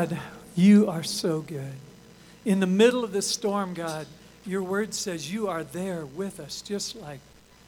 [0.00, 0.18] God,
[0.56, 1.74] you are so good.
[2.46, 4.06] In the middle of the storm, God,
[4.46, 7.20] your word says you are there with us, just like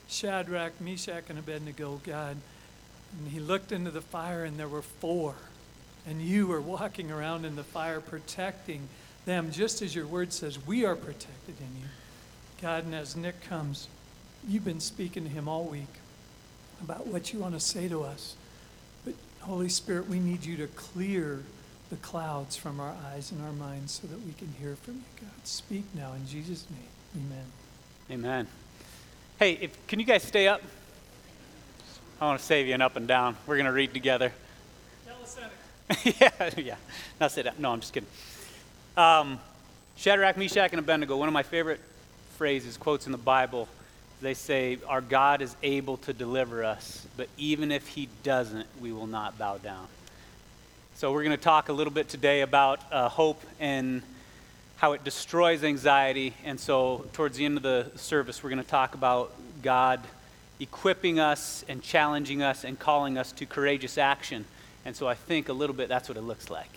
[0.09, 2.39] Shadrach, Meshach, and Abednego, God.
[3.19, 5.35] And he looked into the fire, and there were four.
[6.07, 8.89] And you were walking around in the fire, protecting
[9.27, 11.89] them, just as your word says we are protected in you.
[12.63, 13.89] God, and as Nick comes,
[14.49, 15.97] you've been speaking to him all week
[16.83, 18.37] about what you want to say to us.
[19.05, 21.43] But, Holy Spirit, we need you to clear
[21.93, 25.03] the clouds from our eyes and our minds so that we can hear from you,
[25.21, 25.47] God.
[25.47, 27.27] Speak now in Jesus' name.
[27.27, 27.45] Amen.
[28.11, 28.47] Amen.
[29.39, 30.63] Hey, if, can you guys stay up?
[32.19, 33.37] I want to save you an up and down.
[33.47, 34.33] We're going to read together.
[36.05, 36.77] yeah, yeah.
[37.21, 37.57] Not sit down.
[37.59, 38.09] No, I'm just kidding.
[38.97, 39.39] Um,
[39.97, 41.81] Shadrach, Meshach, and Abednego, one of my favorite
[42.39, 43.69] phrases, quotes in the Bible.
[44.23, 48.93] They say, Our God is able to deliver us, but even if He doesn't, we
[48.93, 49.89] will not bow down.
[51.03, 54.03] So, we're going to talk a little bit today about uh, hope and
[54.77, 56.33] how it destroys anxiety.
[56.45, 59.99] And so, towards the end of the service, we're going to talk about God
[60.61, 64.45] equipping us and challenging us and calling us to courageous action.
[64.85, 66.71] And so, I think a little bit that's what it looks like.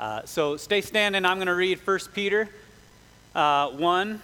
[0.00, 1.24] Uh, so, stay standing.
[1.24, 2.48] I'm going to read 1 Peter
[3.36, 4.20] uh, 1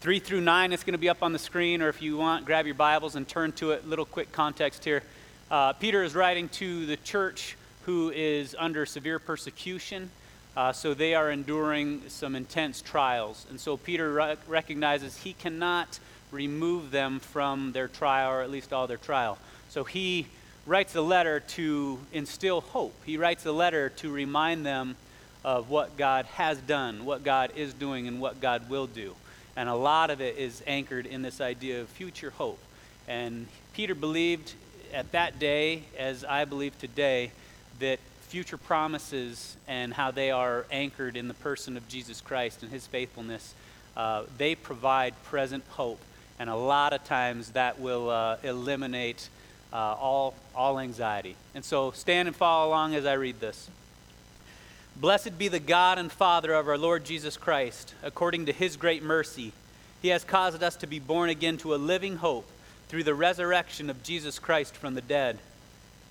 [0.00, 0.72] 3 through 9.
[0.72, 3.14] It's going to be up on the screen, or if you want, grab your Bibles
[3.14, 3.84] and turn to it.
[3.84, 5.04] A little quick context here.
[5.48, 7.56] Uh, Peter is writing to the church
[7.86, 10.10] who is under severe persecution.
[10.56, 13.46] Uh, so they are enduring some intense trials.
[13.50, 15.98] And so Peter re- recognizes he cannot
[16.30, 19.38] remove them from their trial, or at least all their trial.
[19.68, 20.26] So he
[20.66, 22.94] writes a letter to instill hope.
[23.04, 24.96] He writes a letter to remind them
[25.44, 29.14] of what God has done, what God is doing, and what God will do.
[29.56, 32.58] And a lot of it is anchored in this idea of future hope.
[33.06, 34.54] And Peter believed
[34.92, 37.32] at that day, as I believe today,
[37.80, 42.72] that future promises and how they are anchored in the person of Jesus Christ and
[42.72, 43.54] his faithfulness,
[43.96, 46.00] uh, they provide present hope.
[46.38, 49.28] And a lot of times that will uh, eliminate
[49.72, 51.36] uh, all, all anxiety.
[51.54, 53.70] And so stand and follow along as I read this.
[54.96, 57.94] Blessed be the God and Father of our Lord Jesus Christ.
[58.02, 59.52] According to his great mercy,
[60.02, 62.48] he has caused us to be born again to a living hope
[62.88, 65.38] through the resurrection of Jesus Christ from the dead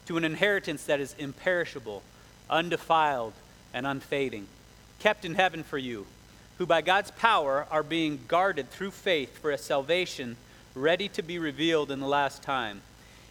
[0.08, 2.04] to an inheritance that is imperishable,
[2.50, 3.34] undefiled,
[3.74, 4.48] and unfading,
[5.00, 6.06] kept in heaven for you,
[6.58, 10.38] who by God's power are being guarded through faith for a salvation
[10.76, 12.82] ready to be revealed in the last time.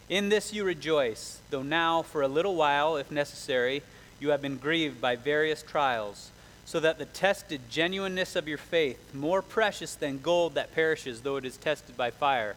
[0.08, 3.82] In this you rejoice, though now, for a little while, if necessary,
[4.20, 6.30] you have been grieved by various trials,
[6.64, 11.36] so that the tested genuineness of your faith, more precious than gold that perishes though
[11.36, 12.56] it is tested by fire,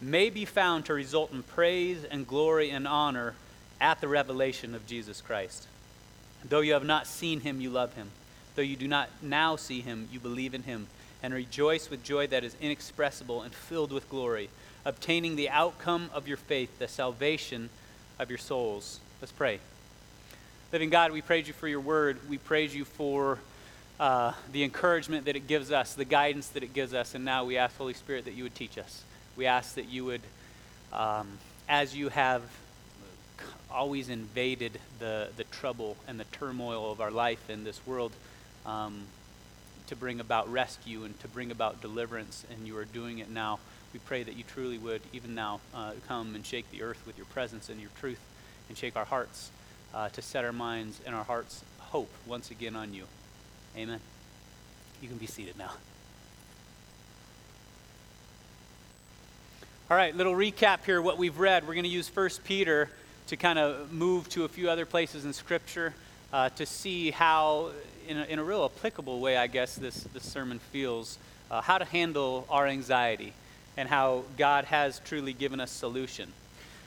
[0.00, 3.34] may be found to result in praise and glory and honor
[3.80, 5.66] at the revelation of Jesus Christ.
[6.48, 8.10] Though you have not seen him, you love him.
[8.54, 10.86] Though you do not now see him, you believe in him
[11.22, 14.50] and rejoice with joy that is inexpressible and filled with glory,
[14.84, 17.70] obtaining the outcome of your faith, the salvation
[18.18, 19.00] of your souls.
[19.20, 19.58] Let's pray.
[20.70, 22.18] Living God, we praise you for your word.
[22.28, 23.38] We praise you for
[23.98, 27.14] uh, the encouragement that it gives us, the guidance that it gives us.
[27.14, 29.02] And now we ask, Holy Spirit, that you would teach us.
[29.36, 30.22] We ask that you would,
[30.92, 32.42] um, as you have
[33.74, 38.12] always invaded the, the trouble and the turmoil of our life in this world
[38.64, 39.02] um,
[39.88, 43.58] to bring about rescue and to bring about deliverance, and you are doing it now.
[43.92, 47.16] We pray that you truly would, even now, uh, come and shake the earth with
[47.16, 48.20] your presence and your truth,
[48.68, 49.50] and shake our hearts
[49.92, 53.04] uh, to set our minds and our hearts' hope once again on you.
[53.76, 54.00] Amen.
[55.02, 55.72] You can be seated now.
[59.90, 61.68] All right, little recap here what we've read.
[61.68, 62.88] We're going to use 1 Peter
[63.28, 65.94] to kind of move to a few other places in Scripture
[66.32, 67.70] uh, to see how,
[68.08, 71.18] in a, in a real applicable way, I guess, this, this sermon feels,
[71.50, 73.32] uh, how to handle our anxiety
[73.76, 76.32] and how God has truly given us solution.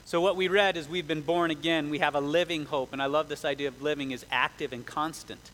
[0.06, 1.90] So what we read is we've been born again.
[1.90, 4.86] We have a living hope, and I love this idea of living is active and
[4.86, 5.52] constant.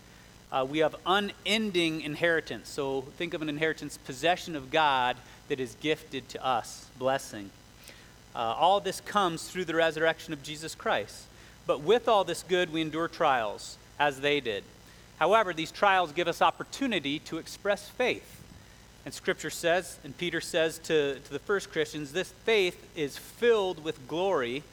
[0.51, 2.69] Uh, we have unending inheritance.
[2.69, 5.17] So think of an inheritance, possession of God
[5.47, 7.49] that is gifted to us, blessing.
[8.35, 11.25] Uh, all this comes through the resurrection of Jesus Christ.
[11.65, 14.63] But with all this good, we endure trials, as they did.
[15.19, 18.41] However, these trials give us opportunity to express faith.
[19.05, 23.83] And Scripture says, and Peter says to, to the first Christians, this faith is filled
[23.83, 24.63] with glory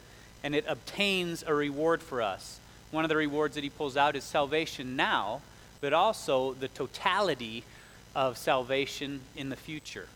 [0.42, 2.60] and it obtains a reward for us.
[2.90, 5.42] One of the rewards that he pulls out is salvation now,
[5.80, 7.64] but also the totality
[8.14, 10.08] of salvation in the future.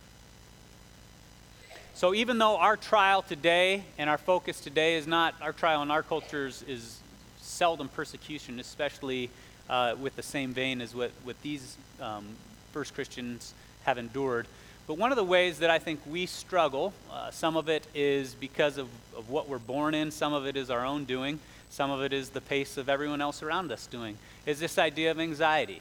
[1.97, 5.93] So even though our trial today and our focus today is not, our trial in
[5.93, 6.99] our cultures is
[7.41, 9.31] seldom persecution, especially
[9.71, 12.27] uh, with the same vein as what, what these um,
[12.73, 13.55] first Christians
[13.85, 14.49] have endured.
[14.89, 18.35] But one of the ways that I think we struggle, uh, some of it is
[18.35, 21.39] because of, of what we're born in, some of it is our own doing,
[21.71, 25.13] some of it is the pace of everyone else around us doing, is this idea
[25.13, 25.81] of anxiety.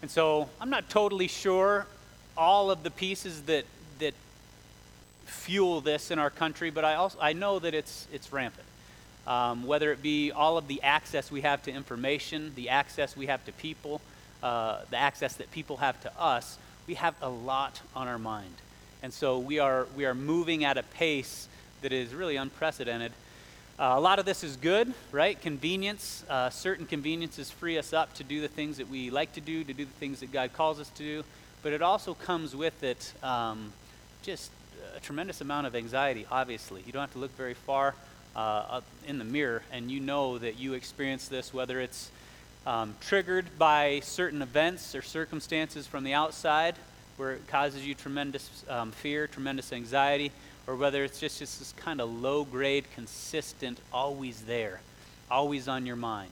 [0.00, 1.86] And so I'm not totally sure
[2.38, 3.66] all of the pieces that, that
[5.26, 8.66] fuel this in our country, but I, also, I know that it's, it's rampant.
[9.26, 13.26] Um, whether it be all of the access we have to information, the access we
[13.26, 14.00] have to people,
[14.42, 18.54] uh, the access that people have to us, we have a lot on our mind.
[19.02, 21.48] And so we are, we are moving at a pace
[21.82, 23.12] that is really unprecedented.
[23.78, 25.40] Uh, a lot of this is good, right?
[25.40, 26.24] Convenience.
[26.30, 29.64] Uh, certain conveniences free us up to do the things that we like to do,
[29.64, 31.24] to do the things that God calls us to do.
[31.62, 33.72] But it also comes with it um,
[34.22, 34.50] just
[34.96, 36.82] a tremendous amount of anxiety, obviously.
[36.86, 37.94] You don't have to look very far
[38.34, 42.10] uh, in the mirror, and you know that you experience this, whether it's
[42.66, 46.74] um, triggered by certain events or circumstances from the outside,
[47.16, 50.32] where it causes you tremendous um, fear, tremendous anxiety,
[50.66, 54.80] or whether it's just, just this kind of low grade, consistent, always there,
[55.30, 56.30] always on your mind.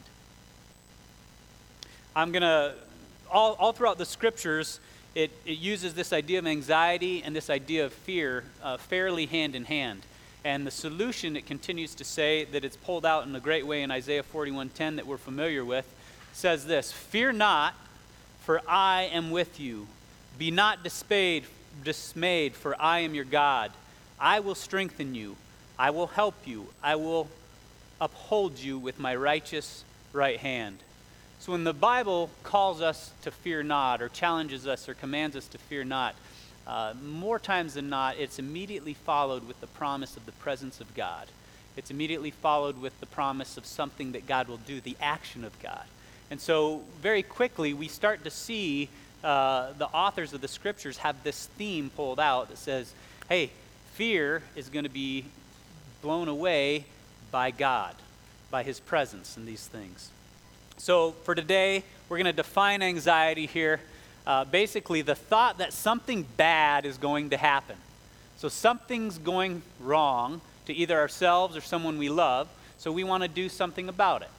[2.17, 2.75] I'm going to,
[3.31, 4.81] all, all throughout the scriptures,
[5.15, 9.55] it, it uses this idea of anxiety and this idea of fear uh, fairly hand
[9.55, 10.03] in hand.
[10.45, 13.83] And the solution, it continues to say that it's pulled out in a great way
[13.83, 15.87] in Isaiah 41:10 that we're familiar with,
[16.33, 17.75] says this: "Fear not,
[18.43, 19.87] for I am with you.
[20.37, 21.45] Be not dismayed,
[21.83, 23.73] dismayed, for I am your God.
[24.21, 25.37] I will strengthen you.
[25.79, 26.69] I will help you.
[26.83, 27.29] I will
[28.01, 30.79] uphold you with my righteous right hand."
[31.45, 35.47] So when the Bible calls us to fear not, or challenges us, or commands us
[35.49, 36.15] to fear not,
[36.67, 40.95] uh, more times than not, it's immediately followed with the promise of the presence of
[40.95, 41.27] God.
[41.77, 45.53] It's immediately followed with the promise of something that God will do, the action of
[45.63, 45.85] God.
[46.31, 48.89] And so, very quickly, we start to see
[49.23, 52.91] uh, the authors of the scriptures have this theme pulled out that says,
[53.29, 53.51] hey,
[53.93, 55.27] fear is going to be
[56.01, 56.87] blown away
[57.31, 57.95] by God,
[58.51, 60.09] by his presence in these things.
[60.77, 63.81] So, for today, we're going to define anxiety here.
[64.27, 67.77] Uh, basically, the thought that something bad is going to happen.
[68.37, 73.29] So, something's going wrong to either ourselves or someone we love, so we want to
[73.29, 74.31] do something about it.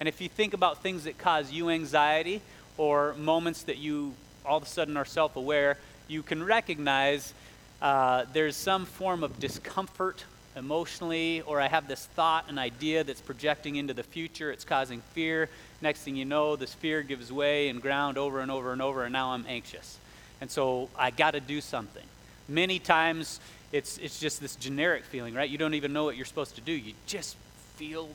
[0.00, 2.42] And if you think about things that cause you anxiety
[2.76, 4.14] or moments that you
[4.44, 7.32] all of a sudden are self aware, you can recognize
[7.80, 10.24] uh, there's some form of discomfort
[10.56, 15.00] emotionally, or I have this thought, an idea that's projecting into the future, it's causing
[15.12, 15.48] fear.
[15.80, 19.04] Next thing you know, this fear gives way and ground over and over and over,
[19.04, 19.98] and now I'm anxious.
[20.40, 22.04] And so I got to do something.
[22.48, 23.40] Many times
[23.72, 25.48] it's, it's just this generic feeling, right?
[25.48, 26.72] You don't even know what you're supposed to do.
[26.72, 27.36] You just
[27.76, 28.08] feel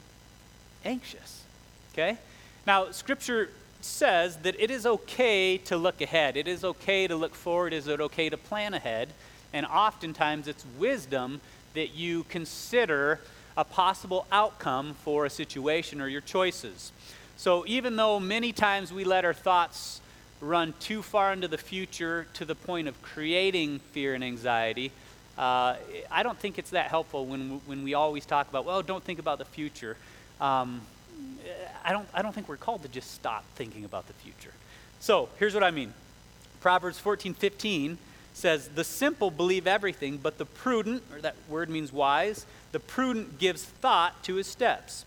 [0.86, 1.44] anxious.
[1.94, 2.18] Okay?
[2.66, 3.50] Now, Scripture
[3.82, 6.38] says that it is okay to look ahead.
[6.38, 7.74] It is okay to look forward.
[7.74, 9.10] Is it okay to plan ahead?
[9.54, 11.42] And oftentimes it's wisdom
[11.74, 13.20] that you consider
[13.58, 16.92] a possible outcome for a situation or your choices.
[17.38, 20.02] So even though many times we let our thoughts
[20.42, 24.92] run too far into the future to the point of creating fear and anxiety,
[25.38, 25.76] uh,
[26.12, 29.20] I don't think it's that helpful when, when we always talk about, well, don't think
[29.20, 29.96] about the future.
[30.42, 30.82] Um,
[31.84, 34.52] I, don't, I don't think we're called to just stop thinking about the future.
[35.00, 35.94] So here's what I mean
[36.60, 37.98] Proverbs 14 15
[38.34, 43.40] says, The simple believe everything, but the prudent, or that word means wise, the prudent
[43.40, 45.06] gives thought to his steps.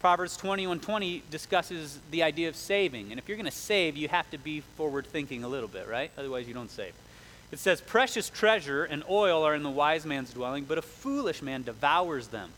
[0.00, 3.10] Proverbs 21 20 discusses the idea of saving.
[3.10, 5.88] And if you're going to save, you have to be forward thinking a little bit,
[5.88, 6.10] right?
[6.18, 6.92] Otherwise, you don't save.
[7.52, 11.40] It says, Precious treasure and oil are in the wise man's dwelling, but a foolish
[11.40, 12.50] man devours them.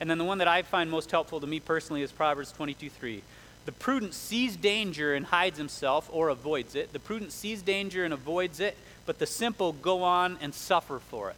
[0.00, 2.90] And then the one that I find most helpful to me personally is Proverbs 22
[2.90, 3.22] 3.
[3.66, 6.92] The prudent sees danger and hides himself or avoids it.
[6.92, 8.76] The prudent sees danger and avoids it,
[9.10, 11.36] but the simple go on and suffer for it.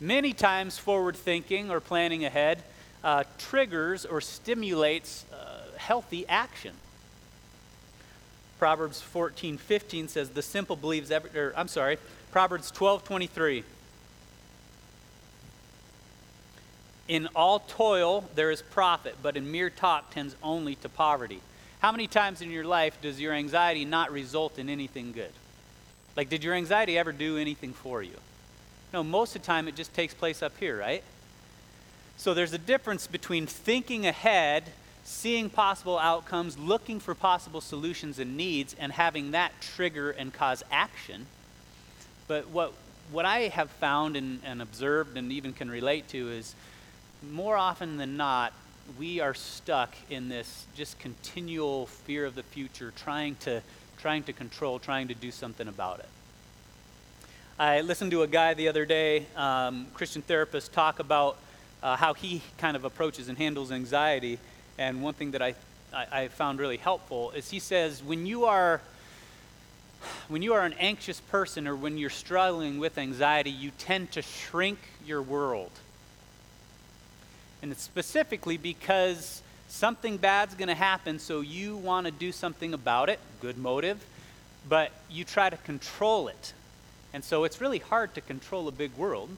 [0.00, 2.64] Many times, forward thinking or planning ahead
[3.04, 6.74] uh, triggers or stimulates uh, healthy action.
[8.58, 11.96] Proverbs 14 15 says, The simple believes every, or, I'm sorry,
[12.32, 13.62] Proverbs 12 23.
[17.06, 21.40] In all toil there is profit, but in mere talk tends only to poverty.
[21.78, 25.30] How many times in your life does your anxiety not result in anything good?
[26.16, 28.16] Like, did your anxiety ever do anything for you?
[28.92, 31.02] No, most of the time it just takes place up here, right?
[32.18, 34.64] So there's a difference between thinking ahead,
[35.04, 40.62] seeing possible outcomes, looking for possible solutions and needs, and having that trigger and cause
[40.70, 41.26] action.
[42.28, 42.74] But what,
[43.10, 46.54] what I have found and, and observed and even can relate to is
[47.30, 48.52] more often than not,
[48.98, 53.62] we are stuck in this just continual fear of the future, trying to,
[54.02, 56.08] trying to control, trying to do something about it.
[57.56, 61.36] I listened to a guy the other day, um, Christian therapist, talk about
[61.84, 64.40] uh, how he kind of approaches and handles anxiety.
[64.76, 65.54] And one thing that I,
[65.94, 68.80] I, I found really helpful is he says, when you are
[70.26, 74.22] when you are an anxious person or when you're struggling with anxiety, you tend to
[74.22, 75.70] shrink your world.
[77.62, 82.74] And it's specifically because something bad's going to happen, so you want to do something
[82.74, 84.04] about it, good motive,
[84.68, 86.52] but you try to control it.
[87.14, 89.30] And so it's really hard to control a big world.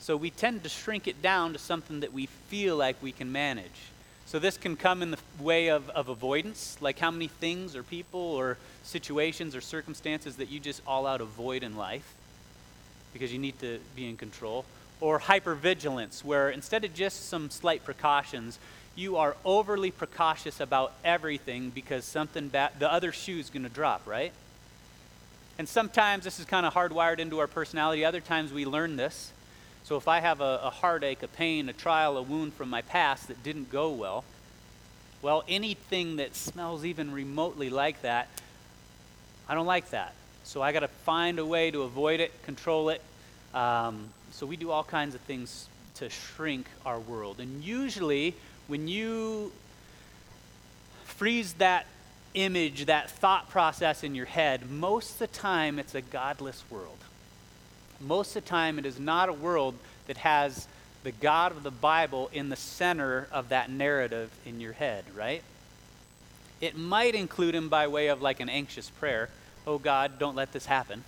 [0.00, 3.30] So we tend to shrink it down to something that we feel like we can
[3.30, 3.92] manage.
[4.26, 7.82] So this can come in the way of, of avoidance, like how many things or
[7.82, 12.14] people or situations or circumstances that you just all out avoid in life
[13.12, 14.64] because you need to be in control.
[15.00, 18.58] Or hypervigilance, where instead of just some slight precautions,
[18.96, 23.68] you are overly precautious about everything because something bad, the other shoe is going to
[23.68, 24.32] drop, right?
[25.58, 28.04] And sometimes this is kind of hardwired into our personality.
[28.04, 29.32] Other times we learn this.
[29.84, 32.82] So if I have a, a heartache, a pain, a trial, a wound from my
[32.82, 34.24] past that didn't go well,
[35.22, 38.28] well, anything that smells even remotely like that,
[39.48, 40.14] I don't like that.
[40.44, 43.00] So I got to find a way to avoid it, control it.
[43.54, 47.40] Um, so we do all kinds of things to shrink our world.
[47.40, 48.34] And usually,
[48.66, 49.52] when you
[51.04, 51.86] freeze that
[52.34, 56.98] image, that thought process in your head, most of the time it's a godless world
[58.00, 59.74] most of the time it is not a world
[60.06, 60.68] that has
[61.02, 65.42] the God of the Bible in the center of that narrative in your head, right?
[66.60, 69.28] It might include him by way of like an anxious prayer
[69.66, 71.04] Oh God, don't let this happen.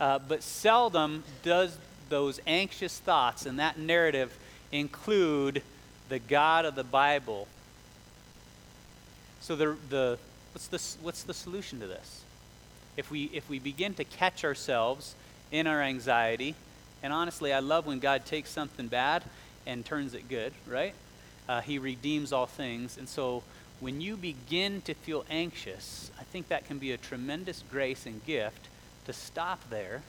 [0.00, 4.36] Uh, but seldom does those anxious thoughts and that narrative
[4.72, 5.62] include
[6.10, 7.48] the God of the Bible.
[9.40, 10.18] So the, the,
[10.52, 12.22] what's, the, what's the solution to this?
[12.98, 15.14] If we, if we begin to catch ourselves
[15.50, 16.54] in our anxiety.
[17.02, 19.22] And honestly, I love when God takes something bad
[19.66, 20.92] and turns it good, right?
[21.48, 22.98] Uh, he redeems all things.
[22.98, 23.42] And so
[23.80, 28.22] when you begin to feel anxious, I think that can be a tremendous grace and
[28.26, 28.68] gift
[29.06, 30.02] to stop there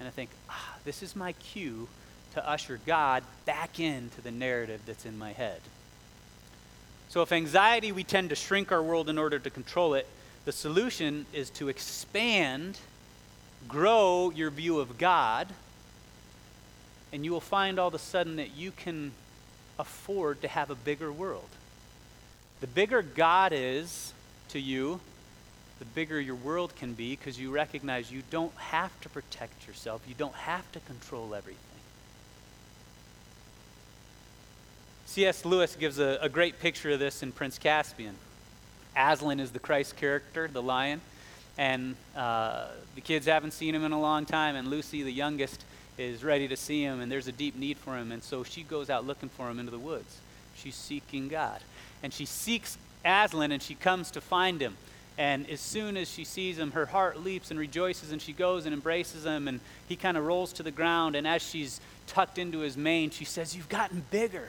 [0.00, 1.86] and I think, ah, this is my cue
[2.34, 5.60] to usher God back into the narrative that's in my head.
[7.08, 10.06] So, if anxiety, we tend to shrink our world in order to control it,
[10.44, 12.78] the solution is to expand
[13.68, 15.48] grow your view of God,
[17.12, 19.12] and you will find all of a sudden that you can
[19.78, 21.48] afford to have a bigger world.
[22.60, 24.12] The bigger God is
[24.48, 25.00] to you,
[25.78, 30.02] the bigger your world can be because you recognize you don't have to protect yourself,
[30.06, 31.69] you don't have to control everything.
[35.10, 35.44] C.S.
[35.44, 38.14] Lewis gives a, a great picture of this in Prince Caspian.
[38.96, 41.00] Aslan is the Christ character, the lion
[41.60, 45.62] and uh, the kids haven't seen him in a long time, and Lucy, the youngest,
[45.98, 48.62] is ready to see him, and there's a deep need for him, and so she
[48.62, 50.20] goes out looking for him into the woods.
[50.56, 51.60] She's seeking God.
[52.02, 54.78] And she seeks Aslan, and she comes to find him.
[55.18, 58.64] And as soon as she sees him, her heart leaps and rejoices, and she goes
[58.64, 61.14] and embraces him, and he kind of rolls to the ground.
[61.14, 64.48] And as she's tucked into his mane, she says, You've gotten bigger.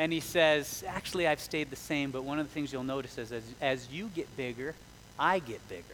[0.00, 3.18] And he says, Actually, I've stayed the same, but one of the things you'll notice
[3.18, 4.74] is as, as you get bigger,
[5.18, 5.84] I get bigger.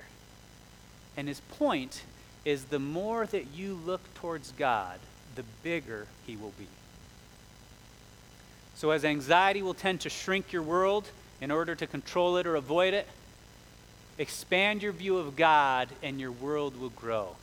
[1.17, 2.05] And his point
[2.45, 5.01] is the more that you look towards God,
[5.35, 6.69] the bigger he will be.
[8.77, 11.11] So, as anxiety will tend to shrink your world
[11.41, 13.09] in order to control it or avoid it,
[14.19, 17.35] expand your view of God and your world will grow.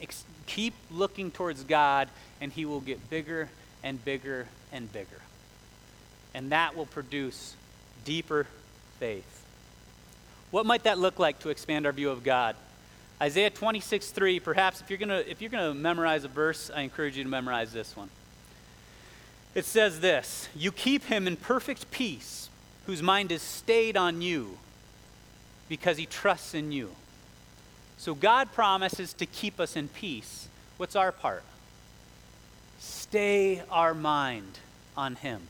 [0.00, 2.08] Ex- keep looking towards God
[2.40, 3.50] and he will get bigger
[3.82, 5.20] and bigger and bigger.
[6.36, 7.56] And that will produce
[8.04, 8.46] deeper
[9.00, 9.42] faith.
[10.50, 12.56] What might that look like to expand our view of God?
[13.22, 16.82] Isaiah 26, 3, perhaps if you're to if you're going to memorize a verse, I
[16.82, 18.10] encourage you to memorize this one.
[19.54, 22.50] It says this You keep him in perfect peace,
[22.84, 24.58] whose mind is stayed on you,
[25.70, 26.90] because he trusts in you.
[27.96, 30.48] So God promises to keep us in peace.
[30.76, 31.44] What's our part?
[32.78, 34.58] Stay our mind
[34.98, 35.40] on him.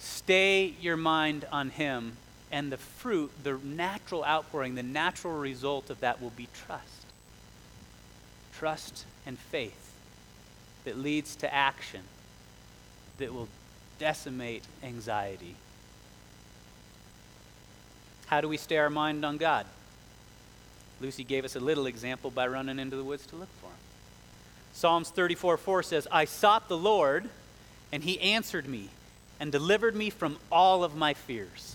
[0.00, 2.16] Stay your mind on him
[2.50, 7.04] and the fruit, the natural outpouring, the natural result of that will be trust.
[8.54, 9.92] Trust and faith
[10.84, 12.00] that leads to action
[13.18, 13.48] that will
[13.98, 15.54] decimate anxiety.
[18.26, 19.66] How do we stay our mind on God?
[21.00, 23.76] Lucy gave us a little example by running into the woods to look for him.
[24.72, 27.28] Psalms 34 4 says, I sought the Lord,
[27.92, 28.88] and he answered me
[29.40, 31.74] and delivered me from all of my fears.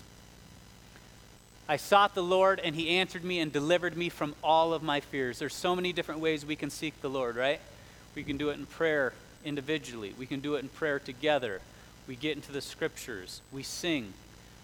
[1.68, 5.00] I sought the Lord, and he answered me and delivered me from all of my
[5.00, 5.40] fears.
[5.40, 7.60] There's so many different ways we can seek the Lord, right?
[8.14, 9.12] We can do it in prayer
[9.44, 11.60] individually, we can do it in prayer together.
[12.08, 14.12] We get into the scriptures, we sing,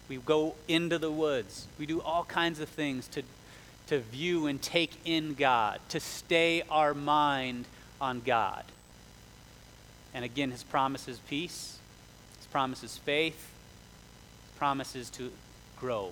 [0.08, 3.22] we go into the woods, we do all kinds of things to,
[3.88, 7.64] to view and take in God, to stay our mind
[8.00, 8.62] on God.
[10.14, 11.78] And again, his promise is peace,
[12.52, 13.50] his promise is faith,
[14.58, 15.32] promises to
[15.80, 16.10] grow.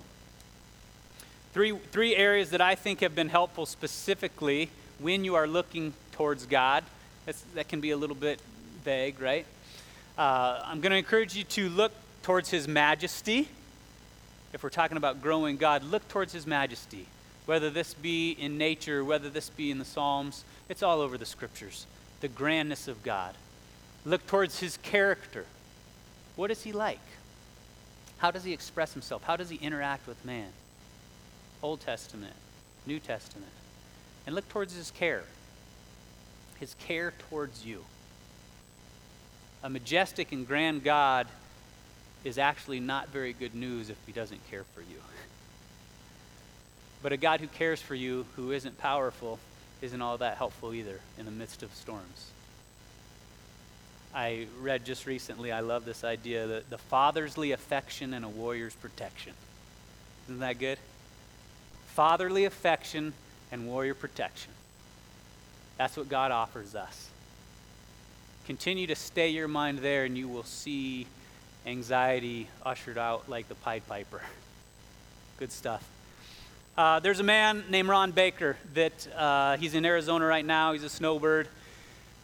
[1.53, 6.47] Three, three areas that I think have been helpful specifically when you are looking towards
[6.47, 6.83] God.
[7.27, 8.41] That's, that can be a little bit
[8.83, 9.45] vague, right?
[10.17, 11.93] Uh, I'm going to encourage you to look
[12.23, 13.47] towards His majesty.
[14.55, 17.05] If we're talking about growing God, look towards His majesty.
[17.45, 21.27] Whether this be in nature, whether this be in the Psalms, it's all over the
[21.27, 21.87] scriptures.
[22.23, 23.35] The grandness of God.
[24.07, 25.45] Look towards His character.
[26.37, 27.01] What is He like?
[28.19, 29.23] How does He express Himself?
[29.25, 30.51] How does He interact with man?
[31.63, 32.35] Old Testament,
[32.87, 33.53] New Testament.
[34.27, 35.25] And look towards his care,
[36.59, 37.85] his care towards you.
[39.63, 41.27] A majestic and grand God
[42.25, 44.97] is actually not very good news if he doesn't care for you.
[47.03, 49.39] But a God who cares for you, who isn't powerful,
[49.81, 52.31] isn't all that helpful either in the midst of storms.
[54.15, 58.75] I read just recently, I love this idea that the fatherly affection and a warrior's
[58.75, 59.33] protection.
[60.27, 60.79] Isn't that good?
[62.01, 63.13] fatherly affection
[63.53, 64.53] and warrior protection.
[65.77, 67.09] That's what God offers us.
[68.47, 71.07] Continue to stay your mind there, and you will see
[71.67, 74.23] anxiety ushered out like the Pied Piper.
[75.39, 75.87] Good stuff.
[76.77, 80.73] Uh, there's a man named Ron Baker that uh, he's in Arizona right now.
[80.73, 81.49] He's a snowbird.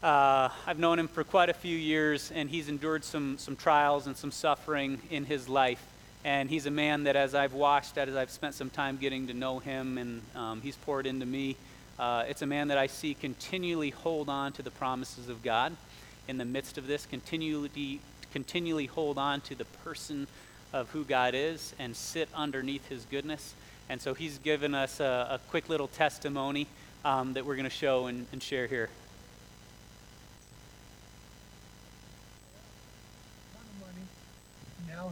[0.03, 4.07] Uh, I've known him for quite a few years, and he's endured some, some trials
[4.07, 5.83] and some suffering in his life.
[6.23, 9.35] And he's a man that, as I've watched, as I've spent some time getting to
[9.35, 11.56] know him, and um, he's poured into me,
[11.99, 15.75] uh, it's a man that I see continually hold on to the promises of God
[16.28, 18.00] in the midst of this, continually,
[18.32, 20.26] continually hold on to the person
[20.75, 23.54] of who God is and sit underneath his goodness.
[23.89, 26.67] And so he's given us a, a quick little testimony
[27.04, 28.91] um, that we're going to show and, and share here.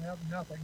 [0.01, 0.61] Now have nothing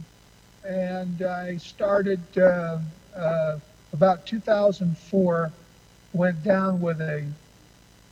[0.63, 2.79] and I started uh,
[3.15, 3.59] uh,
[3.93, 5.51] about 2004.
[6.13, 7.25] Went down with a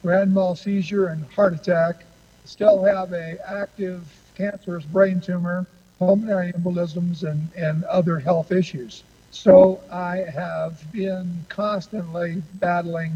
[0.01, 2.05] grand mal seizure and heart attack.
[2.45, 4.03] Still have a active
[4.35, 5.67] cancerous brain tumor,
[5.99, 9.03] pulmonary embolisms, and, and other health issues.
[9.31, 13.13] So I have been constantly battling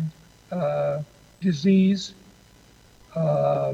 [0.52, 1.02] uh,
[1.42, 2.14] disease
[3.16, 3.74] uh,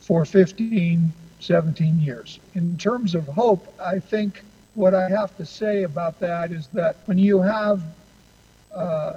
[0.00, 1.12] for 15,
[1.42, 2.38] 17 years.
[2.54, 6.96] In terms of hope, I think what I have to say about that is that
[7.06, 7.82] when you have
[8.72, 9.14] uh,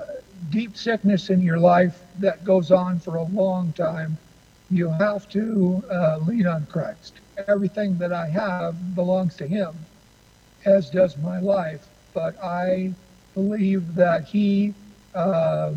[0.50, 4.18] deep sickness in your life that goes on for a long time,
[4.72, 7.20] you have to uh, lean on Christ.
[7.48, 9.74] Everything that I have belongs to Him,
[10.66, 11.88] as does my life.
[12.14, 12.94] But I
[13.36, 14.74] believe that He,
[15.14, 15.74] uh,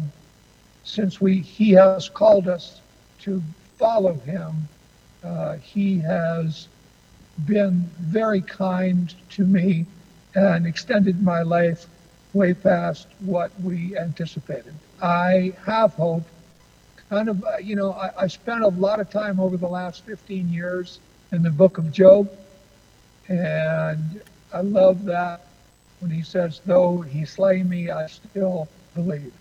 [0.85, 2.81] since we He has called us
[3.21, 3.43] to
[3.77, 4.55] follow Him,
[5.29, 6.69] uh, He has
[7.47, 9.87] been very kind to me
[10.35, 11.87] and extended my life
[12.33, 14.75] way past what we anticipated.
[15.03, 16.25] I have hope.
[17.11, 20.05] Kind of, uh, you know, I, I spent a lot of time over the last
[20.05, 21.01] 15 years
[21.33, 22.31] in the book of Job,
[23.29, 25.43] and I love that
[26.01, 29.33] when he says, Though he slay me, I still believe.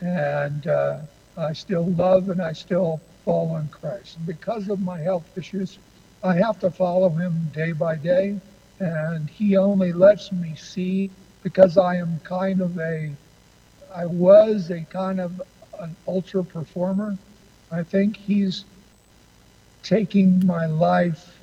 [0.00, 0.98] And uh,
[1.36, 4.16] I still love and I still fall on Christ.
[4.16, 5.78] And because of my health issues,
[6.24, 8.40] I have to follow him day by day,
[8.80, 11.12] and he only lets me see
[11.44, 13.12] because I am kind of a,
[13.94, 15.40] I was a kind of
[15.78, 17.16] an ultra performer.
[17.70, 18.64] I think he's
[19.84, 21.38] taking my life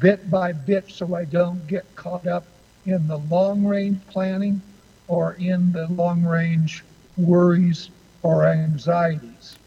[0.00, 2.44] bit by bit so I don't get caught up
[2.86, 4.60] in the long range planning
[5.06, 6.82] or in the long range
[7.16, 7.88] worries
[8.24, 9.58] or anxieties.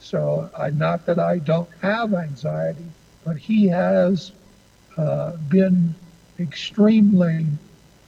[0.00, 2.86] So I, not that I don't have anxiety,
[3.24, 4.32] but he has
[4.96, 5.94] uh, been
[6.38, 7.46] extremely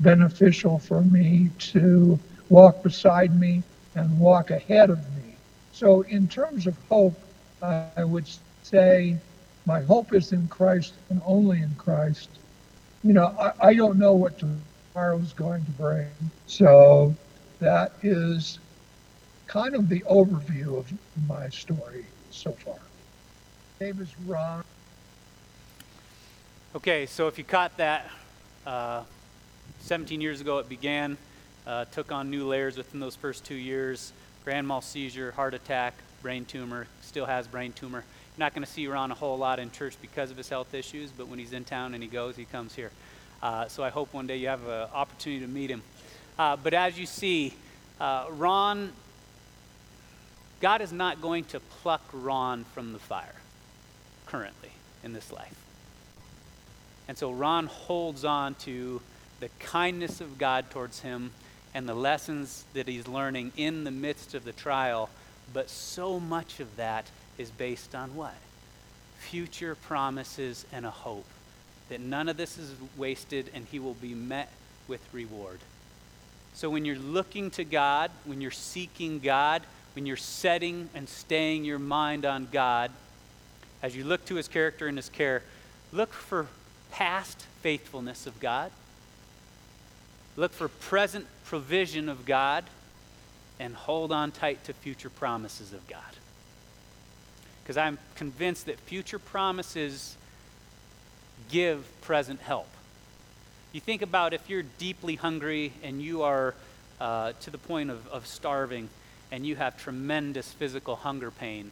[0.01, 3.63] beneficial for me to walk beside me
[3.95, 5.35] and walk ahead of me.
[5.73, 7.19] So, in terms of hope,
[7.63, 8.27] I would
[8.63, 9.17] say
[9.67, 12.29] my hope is in Christ and only in Christ.
[13.03, 16.09] You know, I, I don't know what tomorrow is going to bring.
[16.47, 17.15] So,
[17.61, 18.59] that is
[19.51, 20.93] kind of the overview of
[21.27, 22.79] my story so far.
[23.81, 24.63] Name is Ron.
[26.77, 28.09] Okay, so if you caught that,
[28.65, 29.03] uh,
[29.81, 31.19] 17 years ago it began,
[31.67, 34.13] uh, took on new layers within those first two years.
[34.45, 38.05] Grand mal seizure, heart attack, brain tumor, still has brain tumor.
[38.39, 41.11] Not going to see Ron a whole lot in church because of his health issues,
[41.11, 42.93] but when he's in town and he goes, he comes here.
[43.43, 45.83] Uh, so I hope one day you have an opportunity to meet him.
[46.39, 47.53] Uh, but as you see,
[48.01, 48.93] uh, Ron,
[50.61, 53.35] God is not going to pluck Ron from the fire
[54.27, 54.71] currently
[55.03, 55.57] in this life.
[57.09, 59.01] And so Ron holds on to
[59.41, 61.31] the kindness of God towards him
[61.75, 65.09] and the lessons that he's learning in the midst of the trial.
[65.53, 68.37] But so much of that is based on what?
[69.19, 71.27] Future promises and a hope
[71.89, 74.51] that none of this is wasted and he will be met
[74.87, 75.59] with reward.
[76.55, 79.63] So when you're looking to God, when you're seeking God,
[79.95, 82.91] when you're setting and staying your mind on God,
[83.83, 85.43] as you look to his character and his care,
[85.93, 86.47] look for
[86.91, 88.71] past faithfulness of God,
[90.37, 92.65] look for present provision of God,
[93.59, 96.01] and hold on tight to future promises of God.
[97.63, 100.17] Because I'm convinced that future promises
[101.51, 102.69] give present help.
[103.73, 106.55] You think about if you're deeply hungry and you are
[107.01, 108.89] uh, to the point of, of starving
[109.31, 111.71] and you have tremendous physical hunger pain,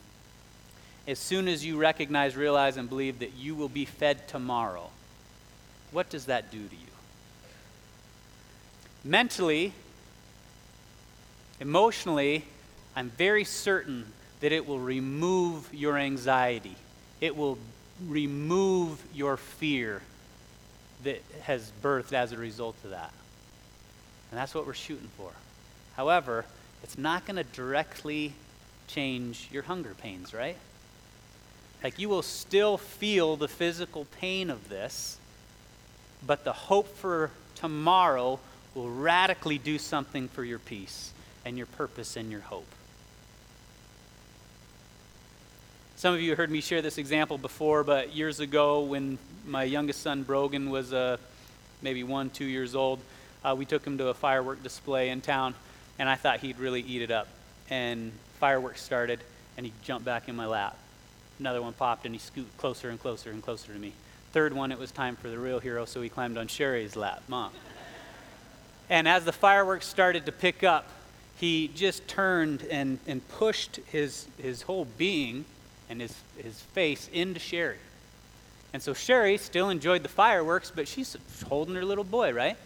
[1.07, 4.91] as soon as you recognize, realize, and believe that you will be fed tomorrow,
[5.91, 6.93] what does that do to you?
[9.05, 9.73] Mentally,
[11.61, 12.45] emotionally,
[12.95, 16.77] I'm very certain that it will remove your anxiety.
[17.21, 17.59] It will
[18.07, 20.03] remove your fear
[21.05, 23.13] that has birthed as a result of that.
[24.31, 25.31] And that's what we're shooting for.
[25.97, 26.45] However,
[26.83, 28.33] it's not going to directly
[28.87, 30.57] change your hunger pains, right?
[31.83, 35.19] Like you will still feel the physical pain of this,
[36.27, 38.41] but the hope for tomorrow
[38.75, 41.13] will radically do something for your peace
[41.45, 42.67] and your purpose and your hope.
[45.97, 50.01] Some of you heard me share this example before, but years ago, when my youngest
[50.01, 51.17] son Brogan was uh,
[51.83, 53.01] maybe one, two years old,
[53.45, 55.55] uh, we took him to a firework display in town,
[55.99, 57.29] and I thought he'd really eat it up.
[57.71, 59.21] And fireworks started,
[59.57, 60.77] and he jumped back in my lap.
[61.39, 63.93] Another one popped, and he scooted closer and closer and closer to me.
[64.33, 67.23] Third one, it was time for the real hero, so he climbed on Sherry's lap,
[67.29, 67.53] mom.
[68.91, 70.89] And as the fireworks started to pick up,
[71.37, 75.45] he just turned and, and pushed his, his whole being
[75.89, 77.77] and his, his face into Sherry.
[78.73, 81.17] And so Sherry still enjoyed the fireworks, but she's
[81.49, 82.57] holding her little boy, right?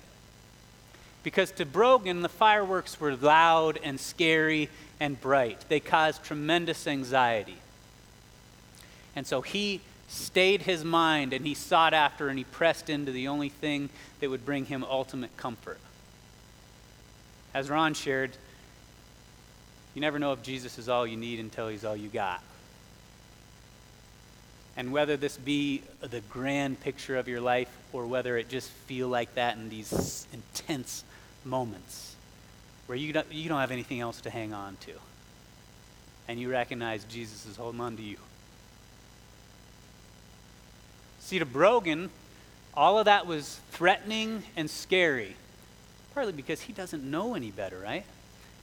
[1.23, 5.65] Because to Brogan, the fireworks were loud and scary and bright.
[5.69, 7.59] They caused tremendous anxiety.
[9.15, 13.29] And so he stayed his mind and he sought after and he pressed into the
[13.29, 13.89] only thing
[14.21, 15.79] that would bring him ultimate comfort.
[17.55, 18.33] As Ron shared,
[19.95, 22.43] you never know if Jesus is all you need until he's all you got.
[24.77, 29.09] And whether this be the grand picture of your life or whether it just feel
[29.09, 31.05] like that in these intense
[31.45, 32.17] moments
[32.87, 34.93] where you don't, you don't have anything else to hang on to.
[36.29, 38.17] And you recognize Jesus is holding on to you.
[41.21, 42.11] See, to Brogan,
[42.75, 45.37] all of that was threatening and scary,
[46.15, 48.05] partly because he doesn't know any better, right?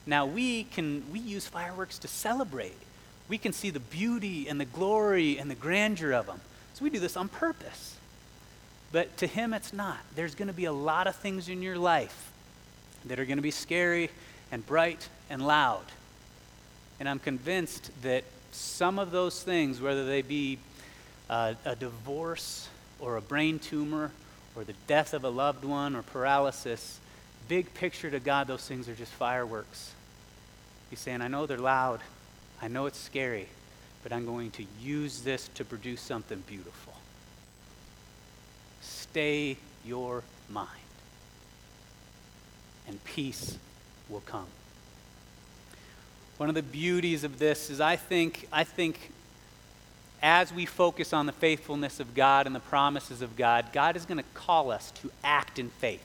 [0.06, 2.76] Now we can we use fireworks to celebrate
[3.30, 6.40] we can see the beauty and the glory and the grandeur of them.
[6.74, 7.96] So we do this on purpose.
[8.90, 9.98] But to him, it's not.
[10.16, 12.32] There's going to be a lot of things in your life
[13.06, 14.10] that are going to be scary
[14.52, 15.84] and bright and loud.
[16.98, 20.58] And I'm convinced that some of those things, whether they be
[21.28, 24.10] uh, a divorce or a brain tumor
[24.54, 27.00] or the death of a loved one or paralysis,
[27.48, 29.92] big picture to God, those things are just fireworks.
[30.90, 32.00] He's saying, I know they're loud.
[32.60, 33.48] I know it's scary,
[34.02, 36.92] but I'm going to use this to produce something beautiful.
[38.82, 40.68] Stay your mind,
[42.90, 43.56] and peace
[44.08, 44.46] will come.
[46.38, 49.12] One of the beauties of this is I think, I think
[50.20, 54.04] as we focus on the faithfulness of God and the promises of God, God is
[54.04, 56.02] going to call us to act in faith.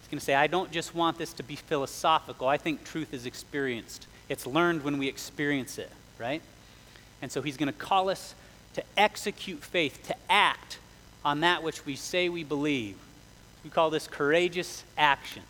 [0.00, 2.48] He's going to say, I don't just want this to be philosophical.
[2.48, 4.06] I think truth is experienced.
[4.28, 6.42] It's learned when we experience it, right?
[7.22, 8.34] And so he's going to call us
[8.74, 10.78] to execute faith, to act
[11.24, 12.96] on that which we say we believe.
[13.66, 15.42] We call this courageous action.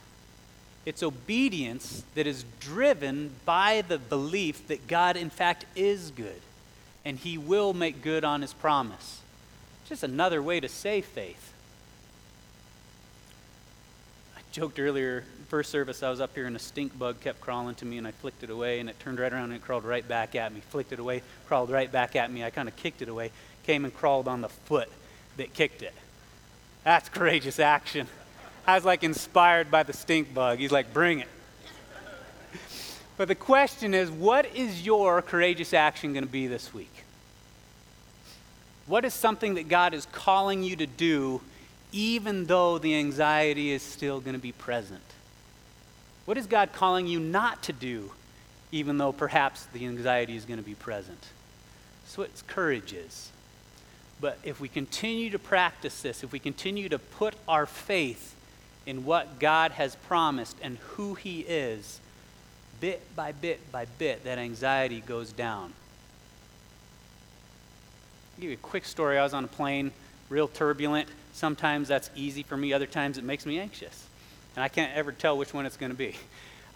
[0.87, 6.41] It's obedience that is driven by the belief that God, in fact, is good
[7.05, 9.21] and he will make good on his promise.
[9.87, 11.53] Just another way to say faith.
[14.35, 17.75] I joked earlier, first service, I was up here and a stink bug kept crawling
[17.75, 19.85] to me and I flicked it away and it turned right around and it crawled
[19.85, 20.61] right back at me.
[20.71, 22.43] Flicked it away, crawled right back at me.
[22.43, 23.31] I kind of kicked it away,
[23.65, 24.89] came and crawled on the foot
[25.37, 25.93] that kicked it.
[26.87, 28.07] That's courageous action.
[28.65, 30.59] I was like inspired by the stink bug.
[30.59, 31.27] He's like, bring it.
[33.17, 37.03] But the question is, what is your courageous action going to be this week?
[38.87, 41.41] What is something that God is calling you to do,
[41.91, 45.03] even though the anxiety is still going to be present?
[46.25, 48.13] What is God calling you not to do,
[48.71, 51.27] even though perhaps the anxiety is going to be present?
[52.05, 53.33] That's what courage is.
[54.21, 58.35] But if we continue to practice this, if we continue to put our faith
[58.87, 62.01] in what God has promised and who He is,
[62.81, 65.73] bit by bit by bit, that anxiety goes down.
[68.37, 69.19] I'll give you a quick story.
[69.19, 69.93] I was on a plane,
[70.29, 71.09] real turbulent.
[71.33, 74.07] Sometimes that's easy for me, other times it makes me anxious.
[74.55, 76.17] And I can't ever tell which one it's going to be.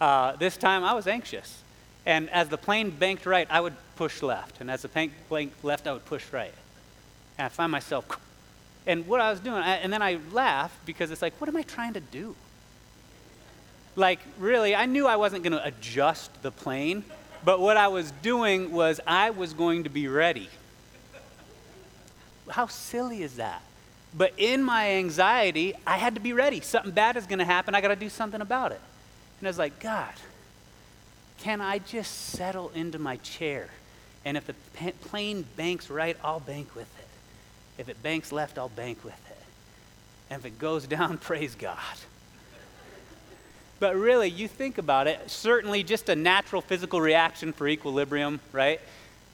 [0.01, 1.63] Uh, this time I was anxious.
[2.07, 4.61] And as the plane banked right, I would push left.
[4.61, 6.55] And as the plane banked left, I would push right.
[7.41, 8.05] And I find myself,
[8.87, 11.57] and what I was doing, I, and then I laugh because it's like, what am
[11.57, 12.37] I trying to do?
[13.97, 17.03] Like, really, I knew I wasn't going to adjust the plane,
[17.43, 20.51] but what I was doing was I was going to be ready.
[22.51, 23.63] How silly is that?
[24.15, 26.61] But in my anxiety, I had to be ready.
[26.61, 27.75] Something bad is going to happen.
[27.75, 28.81] I got to do something about it.
[29.39, 30.13] And I was like, God,
[31.39, 33.71] can I just settle into my chair?
[34.27, 34.55] And if the
[35.09, 37.00] plane banks right, I'll bank with it.
[37.79, 39.37] If it banks left, I'll bank with it.
[40.31, 41.79] And if it goes down, praise God.
[43.79, 48.81] But really, you think about it, certainly just a natural physical reaction for equilibrium, right?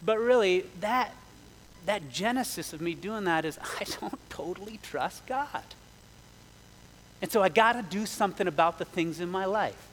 [0.05, 1.12] But really, that
[1.87, 5.64] that genesis of me doing that is I don't totally trust God.
[7.22, 9.88] And so I got to do something about the things in my life.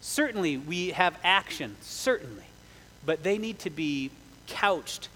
[0.00, 2.44] Certainly, we have action, certainly,
[3.04, 4.10] but they need to be
[4.46, 5.08] couched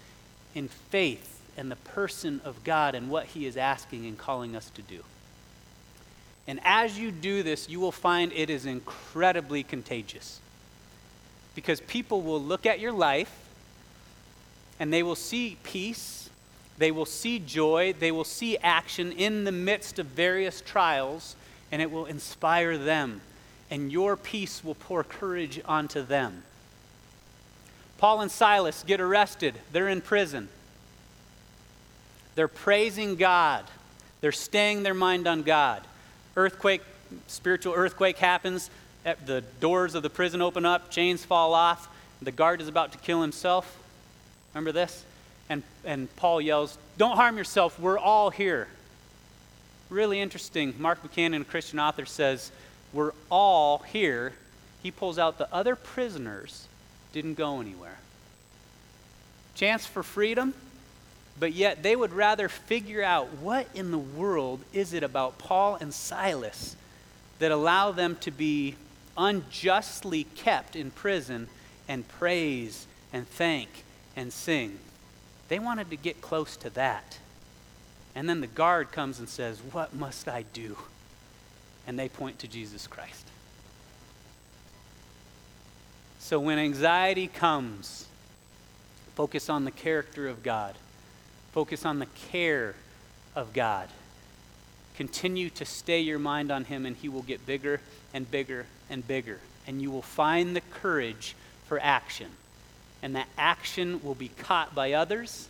[0.55, 4.69] in faith and the person of God and what He is asking and calling us
[4.71, 5.03] to do.
[6.47, 10.39] And as you do this, you will find it is incredibly contagious.
[11.53, 13.31] Because people will look at your life
[14.79, 16.29] and they will see peace,
[16.77, 21.35] they will see joy, they will see action in the midst of various trials,
[21.71, 23.21] and it will inspire them.
[23.69, 26.43] And your peace will pour courage onto them.
[27.99, 30.47] Paul and Silas get arrested, they're in prison.
[32.39, 33.65] They're praising God,
[34.21, 35.81] they're staying their mind on God.
[36.37, 36.81] Earthquake,
[37.27, 38.69] spiritual earthquake happens,
[39.25, 41.89] the doors of the prison open up, chains fall off,
[42.21, 43.77] the guard is about to kill himself.
[44.53, 45.03] Remember this?
[45.49, 48.69] And, and Paul yells, Don't harm yourself, we're all here.
[49.89, 50.73] Really interesting.
[50.79, 52.53] Mark Buchanan, a Christian author, says,
[52.93, 54.31] We're all here.
[54.81, 56.69] He pulls out the other prisoners
[57.11, 57.97] didn't go anywhere.
[59.55, 60.53] Chance for freedom,
[61.39, 65.75] but yet they would rather figure out what in the world is it about Paul
[65.75, 66.75] and Silas
[67.39, 68.75] that allow them to be
[69.17, 71.47] unjustly kept in prison
[71.87, 73.69] and praise and thank
[74.15, 74.77] and sing.
[75.47, 77.17] They wanted to get close to that.
[78.15, 80.77] And then the guard comes and says, What must I do?
[81.87, 83.25] And they point to Jesus Christ.
[86.19, 88.05] So when anxiety comes,
[89.15, 90.75] focus on the character of God,
[91.51, 92.75] focus on the care
[93.35, 93.89] of God.
[94.95, 97.79] Continue to stay your mind on Him, and He will get bigger
[98.13, 99.39] and bigger and bigger.
[99.67, 101.35] And you will find the courage
[101.67, 102.27] for action
[103.01, 105.47] and that action will be caught by others.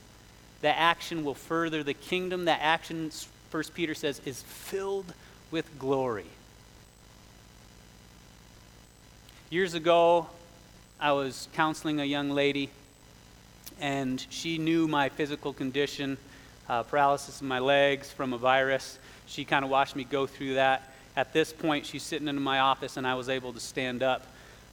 [0.62, 2.46] That action will further the kingdom.
[2.46, 3.12] That action,
[3.50, 5.14] First Peter says, is filled
[5.52, 6.26] with glory.
[9.50, 10.28] Years ago,
[11.00, 12.70] I was counseling a young lady,
[13.80, 16.18] and she knew my physical condition,
[16.68, 19.00] uh, paralysis in my legs from a virus.
[19.26, 20.94] She kind of watched me go through that.
[21.16, 24.26] At this point, she's sitting in my office, and I was able to stand up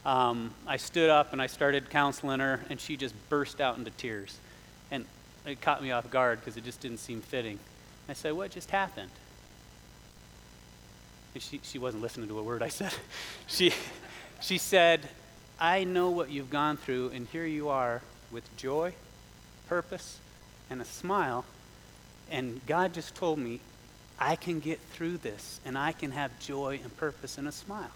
[0.07, 3.91] um, I stood up and I started counseling her, and she just burst out into
[3.91, 4.37] tears.
[4.89, 5.05] And
[5.45, 7.59] it caught me off guard because it just didn't seem fitting.
[8.07, 9.11] I said, What just happened?
[11.33, 12.93] And she, she wasn't listening to a word I said.
[13.47, 13.73] she,
[14.41, 15.09] she said,
[15.59, 18.93] I know what you've gone through, and here you are with joy,
[19.67, 20.19] purpose,
[20.69, 21.45] and a smile.
[22.29, 23.59] And God just told me,
[24.19, 27.91] I can get through this and I can have joy and purpose and a smile.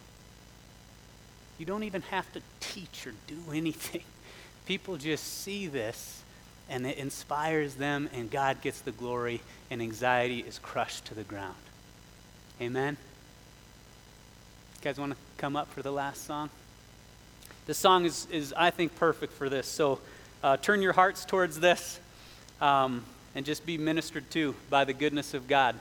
[1.57, 4.03] You don't even have to teach or do anything.
[4.65, 6.21] People just see this
[6.71, 11.23] and it inspires them, and God gets the glory, and anxiety is crushed to the
[11.23, 11.53] ground.
[12.61, 12.95] Amen?
[14.75, 16.49] You guys want to come up for the last song?
[17.65, 19.67] The song is, is I think, perfect for this.
[19.67, 19.99] So
[20.43, 21.99] uh, turn your hearts towards this
[22.59, 23.03] um,
[23.35, 25.75] and just be ministered to by the goodness of God.